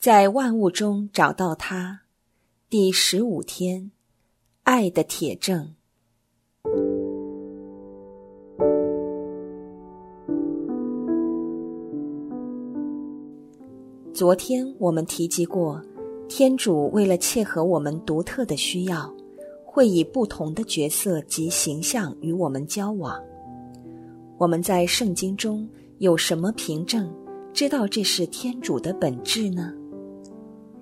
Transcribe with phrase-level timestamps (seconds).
[0.00, 2.00] 在万物中找到他。
[2.70, 3.90] 第十五天，
[4.62, 5.74] 爱的铁证。
[14.14, 15.78] 昨天我们提及过，
[16.30, 19.14] 天主为了切合我们独特的需要，
[19.66, 23.22] 会以不同的角色及形象与我们交往。
[24.38, 27.14] 我们在圣经中有什么凭证，
[27.52, 29.74] 知道这是天主的本质呢？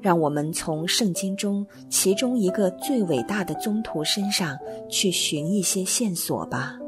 [0.01, 4.57] 让我们从圣经中其中一个最伟大的宗徒身上
[4.89, 6.79] 去寻一些线索吧。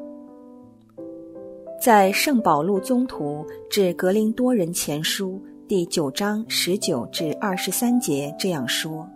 [1.81, 5.41] 在圣保禄宗徒致格林多人前书。
[5.67, 9.09] 第九章十九至二十三节这样说：“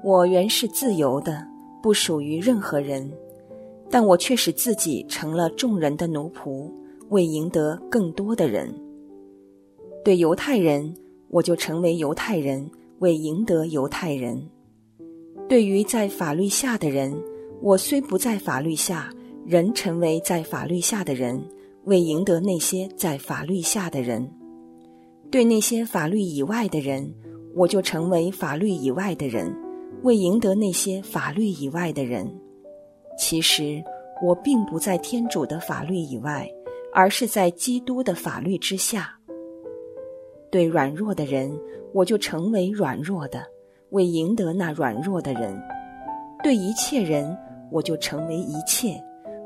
[0.00, 1.44] 我原是自由的，
[1.82, 3.10] 不属于任何人，
[3.90, 6.70] 但我却使自己成了众人的奴仆，
[7.08, 8.72] 为赢得更多的人。
[10.04, 10.94] 对犹太人，
[11.30, 12.70] 我就成为犹太人，
[13.00, 14.38] 为赢得犹太人；
[15.48, 17.14] 对于在法律下的人，
[17.60, 19.10] 我虽不在法律下，
[19.46, 21.42] 仍成为在法律下的人，
[21.84, 24.30] 为赢得那些在法律下的人。”
[25.30, 27.14] 对那些法律以外的人，
[27.54, 29.54] 我就成为法律以外的人，
[30.02, 32.28] 为赢得那些法律以外的人。
[33.16, 33.82] 其实
[34.22, 36.46] 我并不在天主的法律以外，
[36.92, 39.19] 而是在基督的法律之下。
[40.50, 41.50] 对软弱的人，
[41.92, 43.44] 我就成为软弱的，
[43.90, 45.54] 为赢得那软弱的人；
[46.42, 47.36] 对一切人，
[47.70, 49.02] 我就成为一切，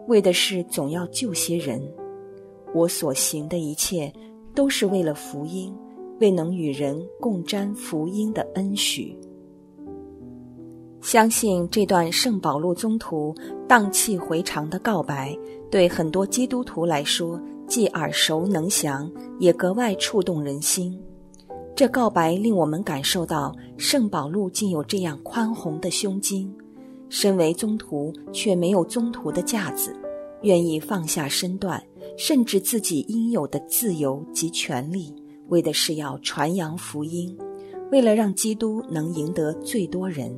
[0.08, 1.80] 为的是总要救些人。
[2.74, 4.12] 我所行的一切。
[4.56, 5.74] 都是为了福音，
[6.20, 9.18] 为能与人共沾福音的恩许。
[11.00, 13.34] 相信这段圣保禄宗徒
[13.66, 15.36] 荡气回肠的告白，
[15.72, 17.36] 对很多基督徒来说
[17.75, 20.97] 既耳熟能详，也格外触动人心。
[21.75, 26.55] 这告白令我们感受到圣保禄竟有这样宽宏的胸襟，
[27.08, 29.92] 身为宗徒却没有宗徒的架子，
[30.42, 31.83] 愿意放下身段。
[32.17, 35.13] 甚至自己应有的自由及权利，
[35.48, 37.36] 为的是要传扬福音，
[37.90, 40.33] 为了让基督能赢得最多人，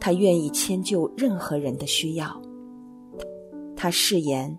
[0.00, 2.42] 他愿意迁就任何人的需要。
[3.76, 4.58] 他誓言，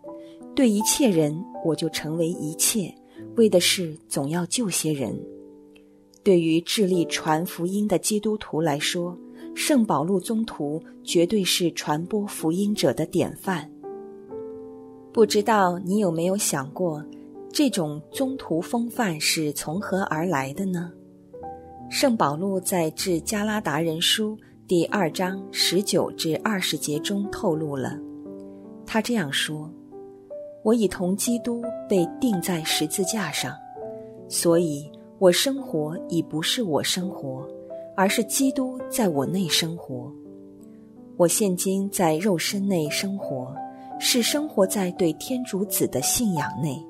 [0.53, 2.93] 对一切人我就成为一切，
[3.35, 5.17] 为的是总要救些人。
[6.23, 9.17] 对于致力传福音的基督徒来说，
[9.55, 13.69] 圣保禄宗徒绝对是传播福音者的典范。
[15.11, 17.03] 不知道你有没有想过，
[17.51, 20.91] 这种宗徒风范是从何而来的呢？
[21.89, 27.99] 圣保禄在致加拉达人书第二章十九至二十节中透露了，
[28.85, 29.69] 他这样说
[30.63, 33.55] ：“我已同基督被钉在十字架上，
[34.27, 34.89] 所以
[35.19, 37.47] 我生活已不是我生活，
[37.95, 40.11] 而是基督在我内生活。
[41.17, 43.55] 我现今在肉身内生活。”
[44.03, 46.83] 是生活在对天主子的信仰内，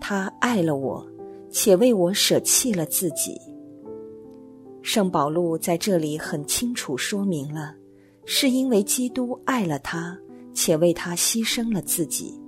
[0.00, 1.04] 他爱了我，
[1.50, 3.36] 且为我舍弃了自己。
[4.82, 7.74] 圣保禄在这里很清楚说明了，
[8.24, 10.16] 是因为基督爱了他，
[10.54, 12.40] 且为他牺牲了自己，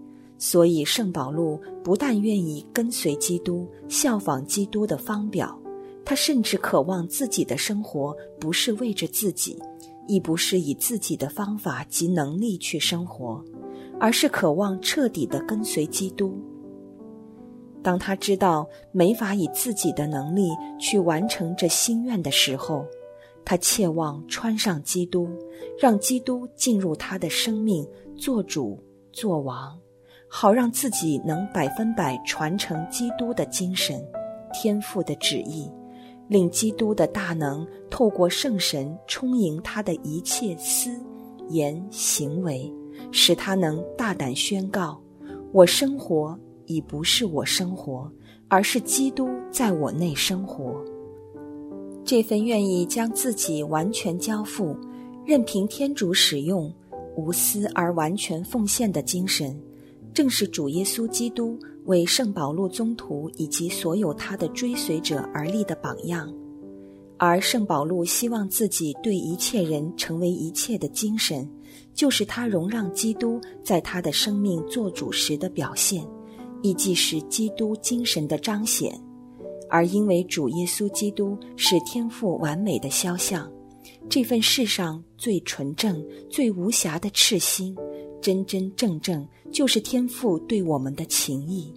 [0.44, 5.59] 所以圣保禄不但愿意跟随基督，效仿基督的方表，
[6.05, 9.59] 他甚至渴望自己的生活不是为着自己，
[10.06, 13.43] 亦不是以自己的方法及能力去生活。
[13.99, 16.38] 而是渴望彻底的跟随基督。
[17.82, 22.84] 当他知道没法以自己的能力去完成这心愿的时候，
[23.47, 25.26] 他切望穿上基督，
[25.78, 28.78] 让基督进入他的生命，做主
[29.11, 29.78] 做王，
[30.36, 34.04] 好让自己能百分百传承基督的精神、
[34.52, 35.70] 天赋的旨意，
[36.26, 40.90] 令基督的大能透过圣神充盈他的一切思、
[41.50, 42.68] 言、行为。
[43.12, 45.00] 使他能大胆宣告
[45.54, 48.10] ：“我生活已不是我生活，
[48.48, 50.84] 而是基督在我内生活。”
[52.04, 54.76] 这份愿意将自己完全交付、
[55.25, 56.75] 任凭天主使用、
[57.16, 59.56] 无私而完全奉献的精神，
[60.14, 66.32] 正是主耶稣基督为圣保禄宗徒以及所有他的追随者而立的榜样。
[67.19, 71.46] 而圣保禄希望自己对一切人成为一切的精神。
[71.93, 76.05] 就是他容让基督在他的生命做主时的表现，
[76.61, 78.93] 亦即是基督精神的彰显。
[79.70, 83.49] 而因为主耶稣基督是天赋完美的肖像，
[84.08, 87.76] 这份世上最纯正、最无瑕的赤心，
[88.25, 91.71] 真真正正就是天赋对我们的情谊。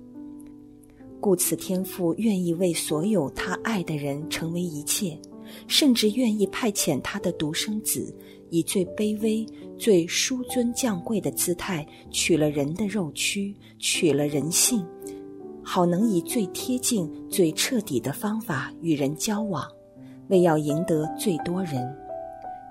[1.20, 5.20] 故此天父愿意为所有他爱的人成为一切，
[5.68, 8.16] 甚至愿意派遣他的独生子，
[8.50, 9.46] 以最卑微、
[9.78, 14.86] 最殊尊降贵的姿态取了人的肉躯，取了人性，
[15.62, 19.70] 好能以最贴近、最彻底的方法与人交往，
[20.30, 21.94] 为要赢得最多人。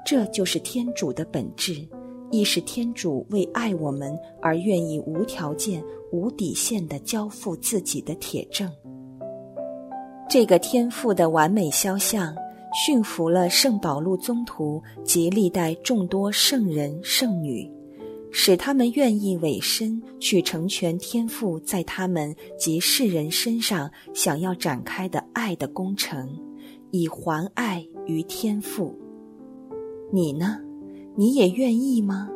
[0.02, 1.87] 这就是天主的本质。
[2.36, 8.70] 亦是天主为爱我们而愿意无条件、无底线的交付自己的铁证。
[10.28, 12.34] 这个天赋的完美肖像，
[12.84, 17.70] 驯服了圣保禄宗徒及历代众多圣人圣女，
[18.30, 26.28] 使他们愿意委身去成全天赋在他们及世人身上想要展开的爱的工程，
[26.90, 28.94] 以还爱于天赋。
[30.12, 30.60] 你呢？
[31.16, 32.28] 你也愿意吗？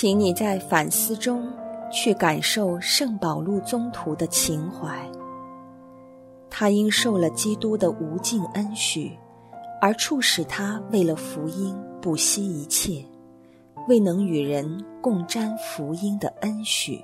[0.00, 1.46] 请你在反思中
[1.92, 4.98] 去感受圣保禄宗徒的情怀。
[6.48, 9.12] 他因受了基督的无尽恩许，
[9.78, 13.04] 而促使他为了福音不惜一切，
[13.88, 16.98] 未能与人共沾福音的恩许。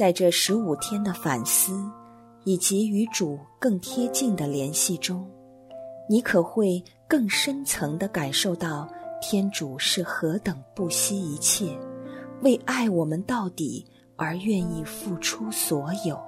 [0.00, 1.78] 在这十五天的反思，
[2.44, 5.28] 以及与主更贴近的联系中，
[6.08, 8.88] 你可会更深层的感受到
[9.20, 11.78] 天主是何等不惜一切，
[12.40, 13.86] 为爱我们到底
[14.16, 16.18] 而愿意付出所有。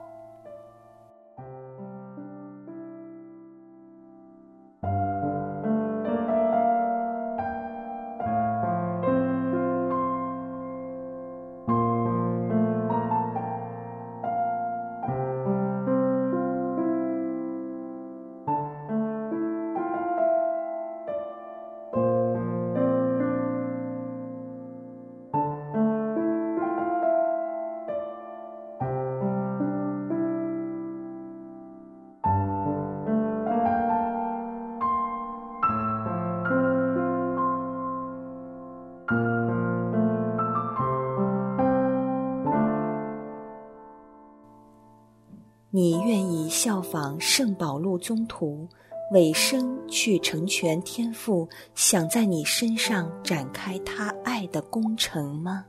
[46.64, 48.69] 效仿圣保禄宗徒，
[49.10, 55.64] 委身去成全天父想在你身上展开他爱的工程吗？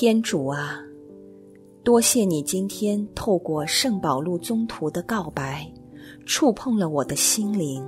[0.00, 0.80] 天主啊，
[1.82, 5.68] 多谢你今天透过圣保禄宗徒的告白，
[6.24, 7.84] 触碰了我的心灵，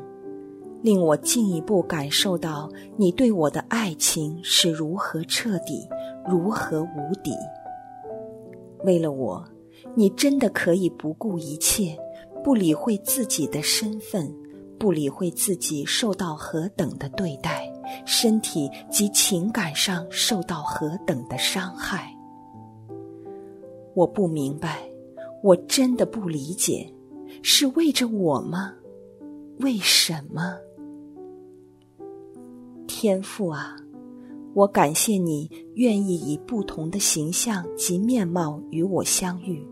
[0.83, 5.88] 令我进一步感受到你对我的爱情是如何彻底、
[6.29, 7.31] 如何无底。
[8.83, 9.49] 为了我，
[9.95, 11.97] 你真的可以不顾一切，
[12.43, 14.29] 不理会自己的身份，
[14.81, 17.69] 不理会自己受到何等的对待。
[18.04, 22.14] 身体及情感上受到何等的伤害，
[23.94, 24.78] 我不明白，
[25.42, 26.92] 我真的不理解，
[27.42, 28.75] 是为着我吗？
[29.59, 30.56] 为什么？
[32.87, 33.76] 天父啊，
[34.54, 39.66] 我感谢你愿意以不同的形象及面貌与我相遇，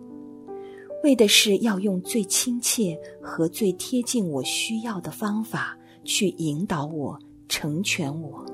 [1.03, 7.19] 为的是要用最亲切和最贴近我需要的方法去引导我。
[7.49, 8.45] 成全我，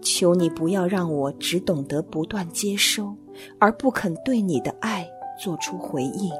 [0.00, 3.14] 求你不要让我只懂得不断接收，
[3.58, 5.08] 而不肯对你的爱
[5.42, 6.30] 做出回应。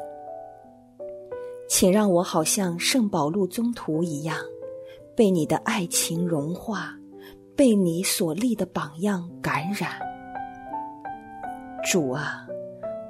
[1.68, 4.36] 请让我好像圣保禄宗徒一样，
[5.16, 6.94] 被你的爱情融化，
[7.56, 9.98] 被你所立的榜样感染。
[11.90, 12.46] 主啊，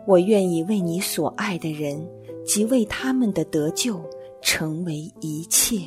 [0.06, 2.08] 我愿意为你所爱的人
[2.46, 4.00] 及为他们的得救
[4.40, 5.80] 成为一切。